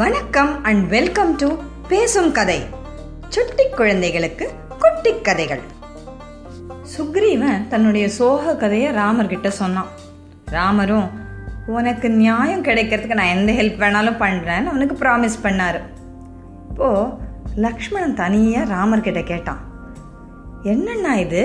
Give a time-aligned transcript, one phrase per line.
[0.00, 1.46] வணக்கம் and welcome to
[1.88, 2.58] பேசும் கதை
[3.28, 4.46] சுட்டி குழந்தைகளுக்கு
[4.78, 5.62] குட்டி கதைகள்
[6.96, 9.90] சுக்ரீவன் தன்னுடைய சோக கதையை ராமர்கிட்ட சொன்னான்
[10.50, 11.08] ராமரும்
[11.66, 15.80] உனக்கு நியாயம் கிடைக்கிறதுக்கு நான் எந்த ஹெல்ப் வேணாலும் பண்ணுறேன்னு அவனுக்கு ப்ராமிஸ் பண்ணாரு
[16.68, 17.10] இப்போது
[17.56, 19.62] லக்ஷ்மணன் தனியாக கிட்ட கேட்டான்
[20.64, 21.44] என்னண்ணா இது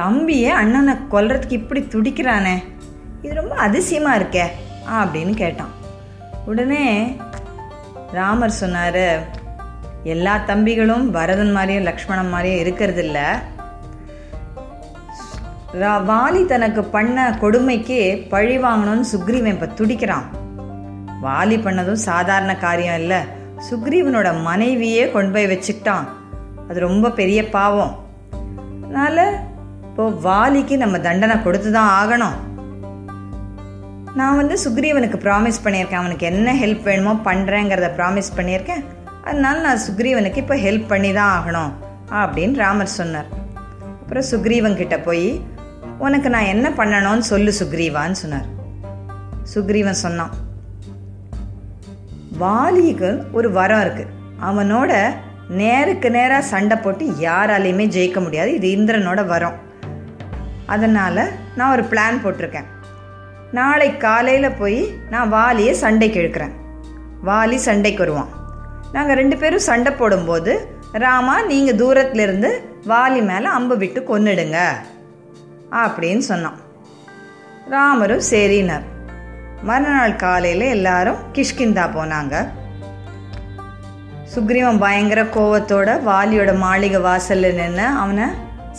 [0.00, 2.56] தம்பியே அண்ணனை கொல்றதுக்கு இப்படி துடிக்கிறானே
[3.22, 4.46] இது ரொம்ப அதிசயமாக இருக்கே
[4.92, 5.74] அப்படின்னு கேட்டான்
[6.46, 6.86] உடனே
[8.12, 9.04] ராமர் சொன்னார்
[10.04, 13.18] எல்லா தம்பிகளும் பரதன் மாதிரியும் லக்ஷ்மணன் மாதிரியும் இருக்கிறதில்ல
[16.08, 18.00] வாலி தனக்கு பண்ண கொடுமைக்கு
[18.28, 20.26] பழி வாங்கணும்னு சுக்ரீவன் இப்போ துடிக்கிறான்
[21.22, 23.20] வாலி பண்ணதும் சாதாரண காரியம் இல்லை
[23.70, 26.06] சுக்ரீவனோட மனைவியே கொண்டு போய் வச்சுக்கிட்டான்
[26.68, 27.94] அது ரொம்ப பெரிய பாவம்
[28.82, 29.24] அதனால்
[29.82, 32.36] இப்போது வாலிக்கு நம்ம தண்டனை கொடுத்து தான் ஆகணும்
[34.14, 38.82] நான் வந்து சுக்ரீவனுக்கு ப்ராமிஸ் பண்ணியிருக்கேன் அவனுக்கு என்ன ஹெல்ப் வேணுமோ பண்ணுறேங்கிறத ப்ராமிஸ் பண்ணியிருக்கேன்
[39.24, 41.72] அதனால நான் சுக்ரீவனுக்கு இப்போ ஹெல்ப் பண்ணி தான் ஆகணும்
[42.14, 43.28] அப்படின்னு ராமர் சொன்னார்
[43.94, 45.26] அப்புறம் சுக்ரீவன்கிட்ட போய்
[45.98, 48.48] உனக்கு நான் என்ன பண்ணணும்னு சொல்லு சுக்ரீவான்னு சொன்னார்
[49.54, 50.32] சுக்ரீவன் சொன்னான்
[52.36, 54.12] வாலிக்கு ஒரு வரம் இருக்குது
[54.40, 54.92] அவனோட
[55.56, 59.58] நேருக்கு நேராக சண்டை போட்டு யாராலையுமே ஜெயிக்க முடியாது இது இந்திரனோட வரம்
[60.66, 61.22] அதனால்
[61.56, 62.68] நான் ஒரு பிளான் போட்டிருக்கேன்
[63.54, 64.80] நாளை காலையில் போய்
[65.10, 66.54] நான் வாலியை சண்டைக்கு இழுக்கிறேன்
[67.22, 68.32] வாலி சண்டைக்கு வருவான்
[68.92, 70.52] நாங்கள் ரெண்டு பேரும் சண்டை போடும்போது
[70.96, 72.50] ராமா நீங்கள் தூரத்துலேருந்து
[72.86, 74.58] வாலி மேலே அம்பு விட்டு கொன்னுடுங்க
[75.82, 76.58] அப்படின்னு சொன்னான்
[77.70, 78.86] ராமரும் சரினார்
[79.62, 82.34] மறுநாள் காலையில் எல்லாரும் கிஷ்கிந்தா போனாங்க
[84.34, 88.26] சுக்ரீவன் பயங்கர கோவத்தோட வாலியோட மாளிகை வாசலில் நின்று அவனை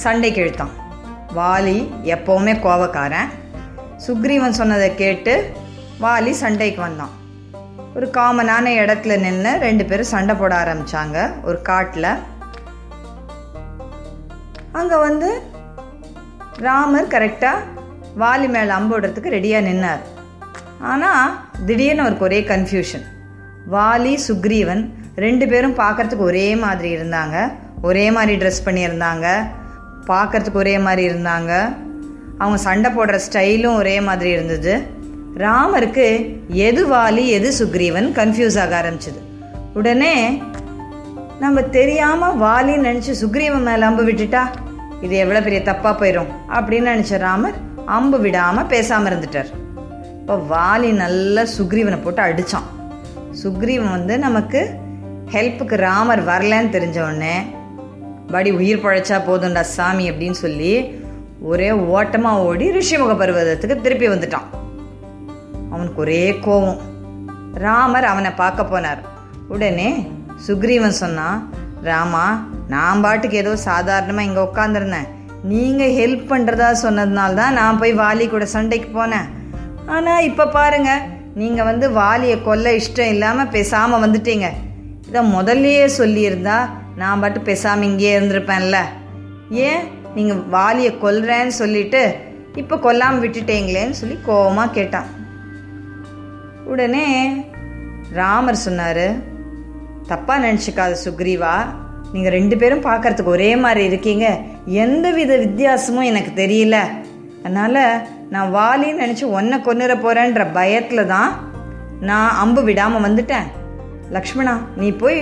[0.00, 0.74] சண்டைக்கு இழுத்தான்
[1.36, 1.78] வாலி
[2.14, 3.32] எப்போவுமே கோவக்காரன்
[4.06, 5.34] சுக்ரீவன் சொன்னதை கேட்டு
[6.02, 7.14] வாலி சண்டைக்கு வந்தான்
[7.96, 11.18] ஒரு காமனான இடத்துல நின்று ரெண்டு பேரும் சண்டை போட ஆரம்பித்தாங்க
[11.44, 12.10] ஒரு காட்டில்
[14.72, 15.30] அங்கே வந்து
[16.60, 17.64] ராமர் கரெக்டாக
[18.18, 20.04] வாலி மேலே அம்போடுறதுக்கு ரெடியாக நின்னார்
[20.84, 21.32] ஆனால்
[21.66, 23.06] திடீர்னு அவருக்கு ஒரே கன்ஃபியூஷன்
[23.70, 24.84] வாலி சுக்ரீவன்
[25.18, 27.38] ரெண்டு பேரும் பார்க்குறதுக்கு ஒரே மாதிரி இருந்தாங்க
[27.82, 29.28] ஒரே மாதிரி ட்ரெஸ் பண்ணியிருந்தாங்க
[30.08, 31.52] பார்க்குறதுக்கு ஒரே மாதிரி இருந்தாங்க
[32.40, 34.74] அவங்க சண்டை போடுற ஸ்டைலும் ஒரே மாதிரி இருந்தது
[35.38, 36.08] ராமருக்கு
[36.66, 39.22] எது வாலி எது சுக்ரீவன் கன்ஃபியூஸ் ஆக ஆரம்பிச்சுது
[39.74, 40.14] உடனே
[41.40, 44.44] நம்ம தெரியாமல் வாலின்னு நினச்சி சுக்ரீவன் மேலே அம்பு விட்டுட்டா
[45.02, 47.58] இது எவ்வளோ பெரிய தப்பாக போயிடும் அப்படின்னு நினச்ச ராமர்
[47.90, 49.50] அம்பு விடாமல் பேசாமல் இருந்துட்டார்
[50.20, 52.70] இப்போ வாலி நல்லா சுக்ரீவனை போட்டு அடித்தான்
[53.42, 54.62] சுக்ரீவன் வந்து நமக்கு
[55.32, 57.36] ஹெல்ப்புக்கு ராமர் வரலன்னு தெரிஞ்ச உடனே
[58.32, 60.72] படி உயிர் பழைச்சா போதும்டா சாமி அப்படின்னு சொல்லி
[61.46, 64.48] ஒரே ஓட்டமாக ஓடி ரிஷிமுக பருவதத்துக்கு திருப்பி வந்துட்டான்
[65.72, 66.80] அவனுக்கு ஒரே கோபம்
[67.58, 69.02] ராமர் அவனை பார்க்க போனார்
[69.50, 69.90] உடனே
[70.46, 71.40] சுக்ரீவன் சொன்னான்
[71.84, 72.26] ராமா
[72.68, 75.10] நான் பாட்டுக்கு ஏதோ சாதாரணமாக இங்கே உட்காந்துருந்தேன்
[75.44, 79.28] நீங்கள் ஹெல்ப் பண்ணுறதா சொன்னதுனால தான் நான் போய் வாலி கூட சண்டைக்கு போனேன்
[79.88, 81.04] ஆனால் இப்போ பாருங்கள்
[81.36, 84.48] நீங்கள் வந்து வாலியை கொல்ல இஷ்டம் இல்லாமல் பேசாமல் வந்துட்டீங்க
[85.08, 86.58] இதை முதல்லையே சொல்லியிருந்தா
[86.96, 88.78] நான் பாட்டு பேசாமல் இங்கேயே இருந்திருப்பேன்ல
[89.62, 89.84] ஏன்
[90.16, 92.02] நீங்கள் வாலியை கொல்றேன்னு சொல்லிட்டு
[92.56, 95.10] இப்போ கொல்லாமல் விட்டுட்டீங்களேன்னு சொல்லி கோபமாக கேட்டான்
[96.66, 97.08] உடனே
[98.14, 99.08] ராமர் சொன்னார்
[100.08, 101.56] தப்பாக நினச்சிக்காத சுக்ரீவா
[102.14, 104.26] நீங்கள் ரெண்டு பேரும் பார்க்குறதுக்கு ஒரே மாதிரி இருக்கீங்க
[104.84, 106.78] எந்த வித வித்தியாசமும் எனக்கு தெரியல
[107.42, 107.82] அதனால்
[108.30, 111.32] நான் வாலின்னு நினச்சி ஒன்றை கொன்னுற போகிறேன்ற பயத்தில் தான்
[112.02, 113.50] நான் அம்பு விடாமல் வந்துட்டேன்
[114.12, 115.20] லக்ஷ்மணா நீ போய்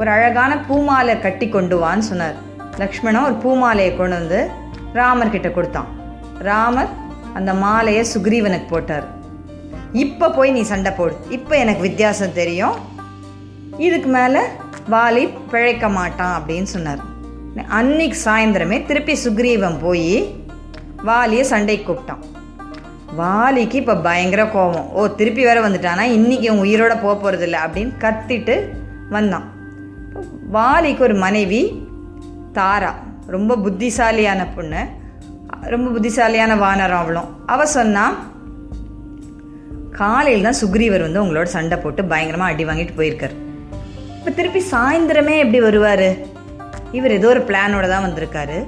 [0.00, 2.36] ஒரு அழகான பூமாலை கட்டி கொண்டு வான்னு சொன்னார்
[2.78, 4.40] லக்ஷ்மணன் ஒரு பூமாலையை கொண்டு வந்து
[4.94, 5.90] ராமர்கிட்ட கொடுத்தான்
[6.40, 6.90] ராமர்
[7.34, 9.06] அந்த மாலையை சுக்ரீவனுக்கு போட்டார்
[9.94, 12.76] இப்போ போய் நீ சண்டை போடு இப்போ எனக்கு வித்தியாசம் தெரியும்
[13.78, 14.42] இதுக்கு மேலே
[14.90, 17.02] வாலி பிழைக்க மாட்டான் அப்படின்னு சொன்னார்
[17.70, 20.14] அன்னைக்கு சாயந்தரமே திருப்பி சுக்ரீவன் போய்
[21.04, 22.22] வாலியை சண்டைக்கு கூப்பிட்டான்
[23.16, 28.56] வாலிக்கு இப்போ பயங்கர கோபம் ஓ திருப்பி வேற வந்துட்டானா இன்றைக்கி உன் உயிரோட போக போகிறதில்ல அப்படின்னு கத்திட்டு
[29.10, 29.46] வந்தான்
[30.50, 31.60] வாலிக்கு ஒரு மனைவி
[32.54, 32.90] தாரா
[33.26, 34.80] ரொம்ப புத்திசாலியான பொண்ணு
[35.66, 38.16] ரொம்ப புத்திசாலியான வானரம் அவளும் அவள் சொன்னால்
[39.92, 43.34] காலையில் தான் சுக்ரீவர் வந்து உங்களோட சண்டை போட்டு பயங்கரமாக அடி வாங்கிட்டு போயிருக்கார்
[44.16, 46.08] இப்போ திருப்பி சாயந்தரமே எப்படி வருவார்
[46.92, 48.58] இவர் ஏதோ ஒரு பிளானோட தான் வந்திருக்காரு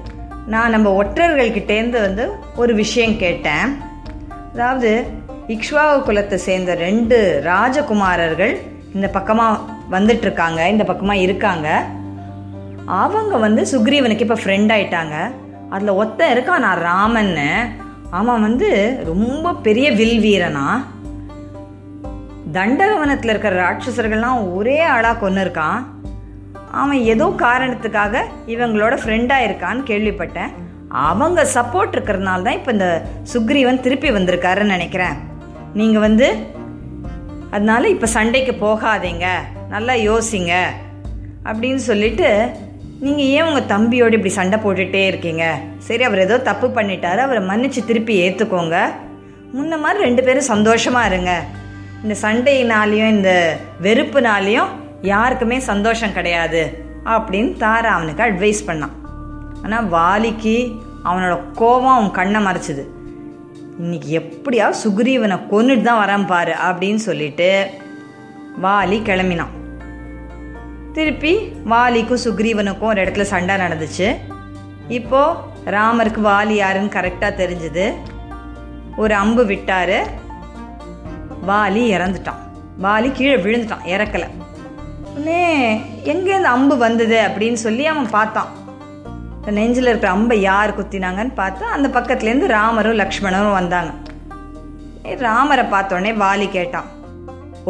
[0.47, 2.25] நான் நம்ம ஒற்றர்கள்கிட்டேருந்து வந்து
[2.57, 3.69] ஒரு விஷயம் கேட்டேன்
[4.53, 4.91] அதாவது
[5.49, 7.17] இக்ஷ்வாகு குலத்தை சேர்ந்த ரெண்டு
[7.45, 8.55] ராஜகுமாரர்கள்
[8.95, 9.63] இந்த பக்கமாக
[9.91, 11.69] வந்துட்டுருக்காங்க இந்த பக்கமாக இருக்காங்க
[12.95, 15.17] அவங்க வந்து சுக்ரீவனுக்கு இப்போ ஃப்ரெண்ட் ஆயிட்டாங்க
[15.71, 17.49] அதில் ஒத்த இருக்கான் நான் ராமன்னு
[18.11, 18.69] அவன் வந்து
[19.05, 20.67] ரொம்ப பெரிய வில் வீரனா
[22.53, 25.81] தண்டகவனத்தில் இருக்கிற ராட்சசர்கள்லாம் ஒரே ஆளாக கொன்று இருக்கான்
[26.73, 28.23] அவன் ஏதோ காரணத்துக்காக
[28.47, 30.53] இவங்களோட ஃப்ரெண்டாக இருக்கான்னு கேள்விப்பட்டேன்
[31.03, 32.89] அவங்க சப்போர்ட் இருக்கிறதுனால தான் இப்போ இந்த
[33.33, 35.17] சுக்ரீவன் திருப்பி வந்திருக்காருன்னு நினைக்கிறேன்
[35.75, 36.29] நீங்கள் வந்து
[37.51, 39.27] அதனால் இப்போ சண்டைக்கு போகாதீங்க
[39.69, 40.55] நல்லா யோசிங்க
[41.45, 42.31] அப்படின்னு சொல்லிட்டு
[43.05, 45.45] நீங்கள் ஏன் உங்கள் தம்பியோடு இப்படி சண்டை போட்டுகிட்டே இருக்கீங்க
[45.79, 48.77] சரி அவர் ஏதோ தப்பு பண்ணிட்டாரு அவரை மன்னிச்சு திருப்பி ஏற்றுக்கோங்க
[49.55, 51.33] முன்ன மாதிரி ரெண்டு பேரும் சந்தோஷமாக இருங்க
[52.03, 53.33] இந்த சண்டையினாலையும் இந்த
[53.83, 54.71] வெறுப்புனாலையும்
[55.03, 56.63] யாருக்குமே சந்தோஷம் கிடையாது
[57.07, 58.95] அப்படின்னு தாரா அவனுக்கு அட்வைஸ் பண்ணான்
[59.63, 60.57] ஆனால் வாலிக்கு
[61.05, 62.85] அவனோட கோபம் அவன் கண்ணை மறைச்சிது
[63.79, 67.51] இன்னைக்கு எப்படியா சுக்ரீவனை கொன்னுட்டு தான் வரேன் பாரு அப்படின்னு சொல்லிட்டு
[68.61, 69.56] வாலி கிளம்பினான்
[70.97, 71.33] திருப்பி
[71.69, 74.07] வாலிக்கும் சுக்ரீவனுக்கும் ஒரு இடத்துல சண்டை நடந்துச்சு
[74.89, 77.85] இப்போது ராமருக்கு வாலி யாருன்னு கரெக்டாக தெரிஞ்சுது
[78.97, 79.99] ஒரு அம்பு விட்டார்
[81.47, 82.43] வாலி இறந்துட்டான்
[82.81, 84.29] வாலி கீழே விழுந்துட்டான் இறக்கலை
[85.11, 85.43] உடனே
[86.05, 88.53] எங்கே இந்த அம்பு வந்தது அப்படின்னு சொல்லி அவன் பார்த்தான்
[89.55, 93.93] நெஞ்சில் இருக்கிற அம்பை யார் குத்தினாங்கன்னு பார்த்தா அந்த பக்கத்துலேருந்து ராமரும் லக்ஷ்மணரும் வந்தாங்க
[95.25, 96.89] ராமரை பார்த்தோடனே வாலி கேட்டான்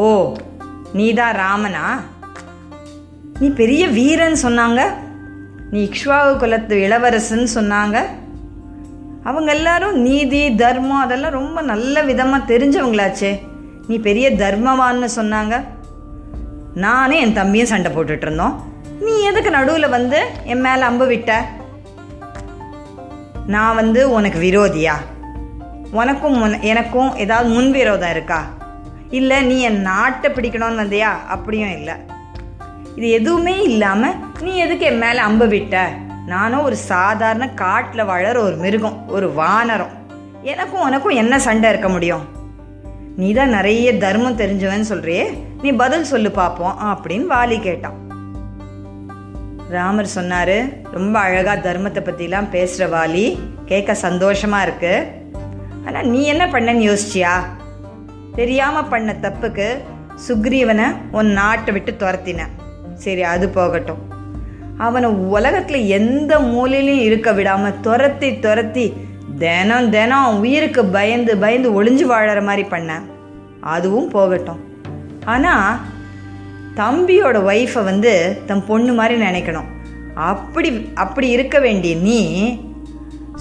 [0.00, 0.06] ஓ
[0.94, 1.84] நீ தான் ராமனா
[3.40, 4.80] நீ பெரிய வீரன் சொன்னாங்க
[5.70, 7.96] நீ இக்ஷ்வாகு குலத்து இளவரசன் சொன்னாங்க
[9.24, 13.32] அவங்க எல்லாரும் நீதி தர்மம் அதெல்லாம் ரொம்ப நல்ல விதமாக தெரிஞ்சவங்களாச்சே
[13.88, 15.54] நீ பெரிய தர்மவான்னு சொன்னாங்க
[16.76, 18.56] நானும் என் தம்பியும் சண்டை போட்டுட்டு இருந்தோம்
[19.00, 20.18] நீ எதுக்கு நடுவில் வந்து
[20.44, 21.40] என் மேலே அம்பு விட்ட
[23.46, 24.96] நான் வந்து உனக்கு விரோதியா
[25.92, 26.40] உனக்கும்
[26.64, 28.42] எனக்கும் ஏதாவது விரோதம் இருக்கா
[29.10, 31.96] இல்லை நீ என் நாட்டை பிடிக்கணும்னு வந்தியா அப்படியும் இல்லை
[32.96, 34.14] இது எதுவுமே இல்லாமல்
[34.42, 35.74] நீ எதுக்கு என் மேலே அம்பு விட்ட
[36.26, 39.92] நானும் ஒரு சாதாரண காட்டில் வளர ஒரு மிருகம் ஒரு வானரம்
[40.42, 42.24] எனக்கும் உனக்கும் என்ன சண்டை இருக்க முடியும்
[43.16, 45.26] நீ தான் நிறைய தர்மம் தெரிஞ்சவன்னு சொல்றியே
[45.62, 47.98] நீ பதில் சொல்லு பார்ப்போம் அப்படின்னு வாலி கேட்டான்
[49.70, 50.56] ராமர் சொன்னார்
[50.90, 53.26] ரொம்ப அழகாக தர்மத்தை பற்றிலாம் பேசுகிற வாலி
[53.66, 54.94] கேட்க சந்தோஷமாக இருக்கு
[55.86, 57.34] ஆனால் நீ என்ன பண்ணன்னு யோசிச்சியா
[58.34, 59.68] தெரியாமல் பண்ண தப்புக்கு
[60.26, 60.86] சுக்ரீவனை
[61.12, 62.52] உன் நாட்டை விட்டு துரத்தினேன்
[62.96, 64.02] சரி அது போகட்டும்
[64.78, 68.86] அவனை உலகத்தில் எந்த மூலையிலையும் இருக்க விடாமல் துரத்தி துரத்தி
[69.38, 73.06] தினம் தினம் உயிருக்கு பயந்து பயந்து ஒளிஞ்சு வாழற மாதிரி பண்ணேன்
[73.66, 74.60] அதுவும் போகட்டும்
[75.24, 75.78] ஆனால்
[76.76, 78.12] தம்பியோட ஒய்ஃபை வந்து
[78.46, 79.70] தம் பொண்ணு மாதிரி நினைக்கணும்
[80.26, 80.68] அப்படி
[80.94, 82.18] அப்படி இருக்க வேண்டிய நீ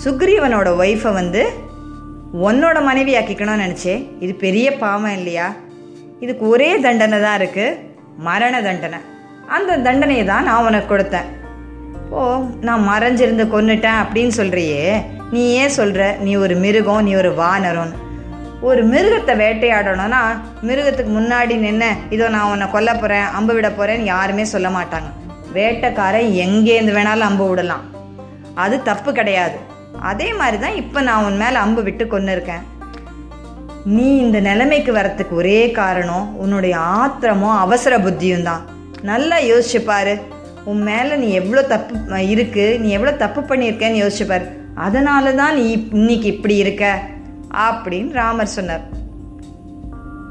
[0.04, 1.42] சுக்ரீவனோட ஒய்ஃபை வந்து
[2.42, 5.48] உன்னோட மனைவி ஆக்கிக்கணும்னு நினச்சே இது பெரிய பாவம் இல்லையா
[6.20, 7.78] இதுக்கு ஒரே தண்டனை தான் இருக்குது
[8.20, 9.00] மரண தண்டனை
[9.54, 11.28] அந்த தண்டனையை தான் நான் உனக்கு கொடுத்தேன்
[12.12, 12.22] ஓ
[12.62, 14.82] நான் மறைஞ்சிருந்து கொன்னுட்டேன் அப்படின்னு சொல்கிறியே
[15.32, 17.94] நீ ஏன் சொல்கிற நீ ஒரு மிருகம் நீ ஒரு வானரும்
[18.62, 20.22] ஒரு மிருகத்தை வேட்டையாடணும்னா
[20.62, 25.10] மிருகத்துக்கு முன்னாடி நின்று இதோ நான் உன்னை கொல்ல போகிறேன் அம்பு விட போகிறேன்னு யாருமே சொல்ல மாட்டாங்க
[25.56, 27.84] வேட்டைக்காரன் எங்கேருந்து வேணாலும் அம்பு விடலாம்
[28.56, 29.58] அது தப்பு கிடையாது
[30.04, 32.64] அதே மாதிரி தான் இப்போ நான் உன் மேலே அம்பு விட்டு கொன்னு இருக்கேன்
[33.88, 38.64] நீ இந்த நிலைமைக்கு வரத்துக்கு ஒரே காரணம் உன்னுடைய ஆத்திரமும் அவசர புத்தியும் தான்
[39.06, 40.14] நல்லா யோசிச்சுப்பார்
[40.66, 44.46] உன் மேலே நீ எவ்வளோ தப்பு இருக்குது நீ எவ்வளோ தப்பு பண்ணியிருக்கேன்னு யோசிச்சுப்பார்
[44.78, 45.66] அதனால தான் நீ
[45.94, 46.86] இன்னைக்கு இப்படி இருக்க
[47.66, 48.86] அப்படின்னு ராமர் சொன்னார்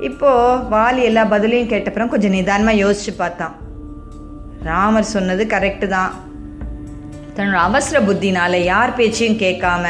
[0.00, 3.54] இப்போது வாலி எல்லா பதிலையும் கேட்டப்புறம் கொஞ்சம் நிதானமாக யோசித்து பார்த்தான்
[4.62, 6.12] ராமர் சொன்னது கரெக்டு தான்
[7.36, 9.86] தன்னோட அவசர புத்தினால் யார் பேச்சையும் கேட்காம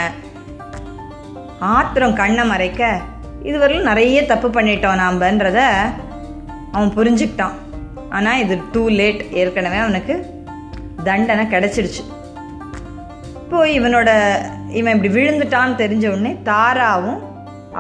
[1.73, 2.83] ஆத்திரம் கண்ணை மறைக்க
[3.43, 5.61] இதுவரையிலும் நிறைய தப்பு பண்ணிட்டோம் நாம்பன்றத
[6.73, 7.57] அவன் புரிஞ்சுக்கிட்டான்
[8.15, 10.15] ஆனால் இது டூ லேட் ஏற்கனவே அவனுக்கு
[11.05, 12.03] தண்டனை கிடச்சிடுச்சு
[13.51, 14.11] போய் இவனோட
[14.73, 17.21] இவன் இப்படி விழுந்துட்டான்னு தெரிஞ்ச உடனே தாராவும்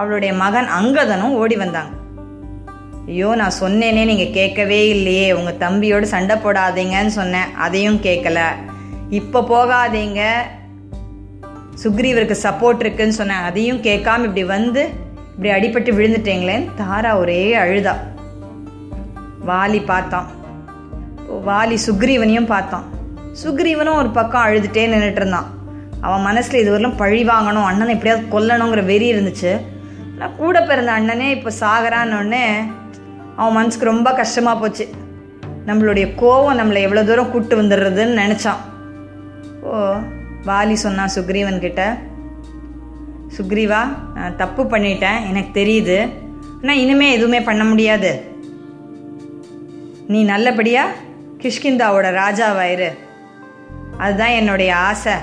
[0.00, 1.93] அவளுடைய மகன் அங்கதனும் ஓடி வந்தாங்க
[3.09, 8.41] ஐயோ நான் சொன்னேனே நீங்கள் கேட்கவே இல்லையே உங்கள் தம்பியோடு சண்டை போடாதீங்கன்னு சொன்னேன் அதையும் கேட்கல
[9.11, 10.23] இப்போ போகாதீங்க
[11.83, 14.83] சுக்ரீவருக்கு சப்போர்ட் இருக்குன்னு சொன்னேன் அதையும் கேட்காம இப்படி வந்து
[15.31, 17.95] இப்படி அடிபட்டு விழுந்துட்டேங்களேன்னு தாரா ஒரே அழுதா
[19.49, 20.29] வாலி பார்த்தான்
[21.47, 22.87] வாலி சுக்ரீவனையும் பார்த்தான்
[23.43, 25.49] சுக்ரீவனும் ஒரு பக்கம் அழுதுகிட்டே நின்றுட்டு இருந்தான்
[26.01, 29.53] அவன் மனசில் இதுவரையிலும் பழி வாங்கணும் அண்ணனை எப்படியாவது கொல்லணுங்கிற வெறி இருந்துச்சு
[30.11, 32.45] ஆனால் கூட பிறந்த அண்ணனே இப்போ சாகரான்னொடனே
[33.37, 34.85] அவன் மனசுக்கு ரொம்ப கஷ்டமாக போச்சு
[35.67, 38.61] நம்மளுடைய கோவம் நம்மளை எவ்வளோ தூரம் கூப்பிட்டு வந்துடுறதுன்னு நினச்சான்
[39.63, 39.73] ஓ
[40.47, 41.83] வாலி சொன்னான் சுக்ரீவன்கிட்ட
[43.37, 43.81] சுக்ரீவா
[44.15, 45.99] நான் தப்பு பண்ணிட்டேன் எனக்கு தெரியுது
[46.57, 48.11] ஆனால் இனிமேல் எதுவுமே பண்ண முடியாது
[50.11, 50.97] நீ நல்லபடியாக
[51.43, 52.89] கிஷ்கிந்தாவோட ராஜாவாயிரு
[53.99, 55.15] அதுதான் என்னுடைய ஆசை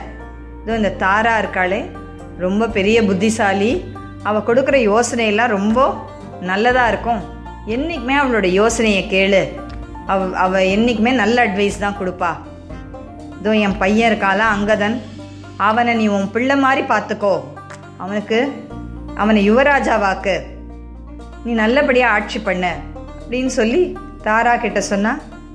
[0.62, 1.80] இதோ இந்த தாரா இருக்காளே
[2.38, 3.72] ரொம்ப பெரிய புத்திசாலி
[4.24, 5.80] அவள் கொடுக்குற யோசனையெல்லாம் ரொம்ப
[6.42, 7.22] நல்லதாக இருக்கும்
[7.66, 9.42] என்றைக்குமே அவளோட யோசனையை கேளு
[10.08, 12.32] அவ அவள் என்றைக்குமே நல்ல அட்வைஸ் தான் கொடுப்பா
[13.38, 14.98] இதோ என் பையன் இருக்காளா அங்கதன்
[15.60, 17.34] அவனை நீ உன் பிள்ளை மாதிரி பார்த்துக்கோ
[17.98, 18.40] அவனுக்கு
[19.16, 20.36] அவனை யுவராஜாவாக்கு
[21.44, 22.72] நீ நல்லபடியாக ஆட்சி பண்ணு
[23.22, 23.82] அப்படின்னு சொல்லி
[24.22, 25.12] தாரா கிட்ட சொன்னா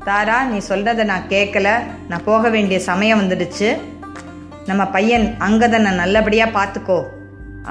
[0.06, 1.68] தாரா நீ சொல்கிறத நான் கேட்கல
[2.08, 3.68] நான் போக வேண்டிய சமயம் வந்துடுச்சு
[4.66, 6.98] நம்ம பையன் அங்கதனை நல்லபடியாக பார்த்துக்கோ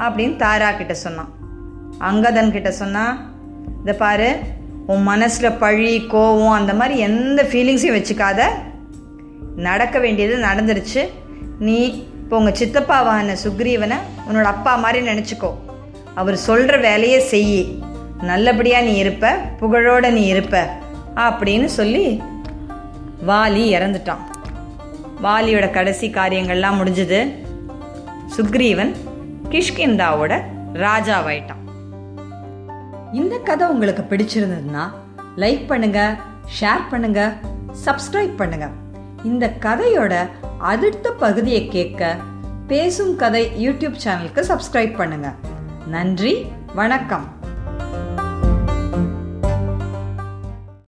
[0.00, 1.31] அப்படின்னு தாரா கிட்ட சொன்னான்
[1.99, 3.19] அங்கதன் கிட்ட சொன்னால்
[3.81, 4.29] இதை பாரு
[4.85, 8.41] உன் மனசில் பழி கோவம் அந்த மாதிரி எந்த ஃபீலிங்ஸையும் வச்சுக்காத
[9.59, 11.03] நடக்க வேண்டியது நடந்துருச்சு
[11.59, 11.77] நீ
[12.21, 13.97] இப்போ உங்கள் சித்தப்பாவான சுக்ரீவனை
[14.27, 15.51] உன்னோட அப்பா மாதிரி நினச்சிக்கோ
[16.13, 17.59] அவர் சொல்கிற வேலையை செய்
[18.21, 20.57] நல்லபடியாக நீ இருப்ப புகழோடு நீ இருப்ப
[21.15, 22.05] அப்படின்னு சொல்லி
[23.25, 24.23] வாலி இறந்துட்டான்
[25.21, 27.19] வாலியோட கடைசி காரியங்கள்லாம் முடிஞ்சது
[28.37, 28.93] சுக்ரீவன்
[29.49, 30.33] கிஷ்கிந்தாவோட
[30.73, 31.61] ராஜாவாயிட்டான்
[33.13, 34.85] இந்த கதை உங்களுக்கு பிடிச்சிருந்ததுன்னா
[35.37, 36.17] லைக் பண்ணுங்க
[36.59, 37.33] ஷேர் பண்ணுங்க
[37.85, 38.67] சப்ஸ்கிரைப் பண்ணுங்க
[39.23, 40.13] இந்த கதையோட
[40.57, 42.15] அடுத்த பகுதியை கேட்க
[42.67, 45.29] பேசும் கதை யூடியூப் சேனலுக்கு சப்ஸ்கிரைப் பண்ணுங்க
[45.87, 46.33] நன்றி
[46.73, 47.25] வணக்கம்